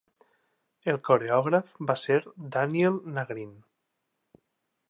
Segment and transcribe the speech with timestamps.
[0.93, 2.19] El coreògraf va ser
[2.57, 3.53] Daniel Nagrin.